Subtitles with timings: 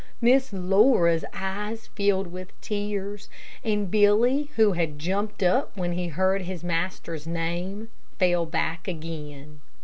[0.19, 3.29] Miss Laura's eyes filled with tears,
[3.63, 9.61] and Billy, who had jumped up when he heard his master's name, fell back again.